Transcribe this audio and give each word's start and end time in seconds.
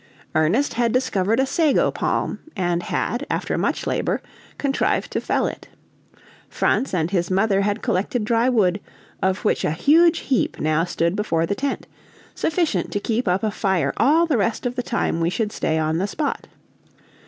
Ernest 0.33 0.73
had 0.73 0.91
discovered 0.91 1.39
a 1.39 1.45
sago 1.45 1.91
palm, 1.91 2.39
and 2.55 2.81
had, 2.81 3.23
after 3.29 3.55
much 3.55 3.85
labor, 3.85 4.19
contrived 4.57 5.11
to 5.11 5.21
fell 5.21 5.45
it. 5.45 5.67
Franz 6.49 6.91
and 6.91 7.11
his 7.11 7.29
mother 7.29 7.61
had 7.61 7.83
collected 7.83 8.25
dry 8.25 8.49
wood, 8.49 8.79
of 9.21 9.45
which 9.45 9.63
a 9.63 9.69
huge 9.69 10.17
heap 10.21 10.59
now 10.59 10.83
stood 10.83 11.15
before 11.15 11.45
the 11.45 11.53
tent, 11.53 11.85
sufficient 12.33 12.91
to 12.91 12.99
keep 12.99 13.27
up 13.27 13.43
a 13.43 13.51
fire 13.51 13.93
all 13.97 14.25
the 14.25 14.39
rest 14.39 14.65
of 14.65 14.73
the 14.73 14.81
time 14.81 15.19
we 15.19 15.29
should 15.29 15.51
stay 15.51 15.77
on 15.77 15.99
the 15.99 16.07
spot. 16.07 16.47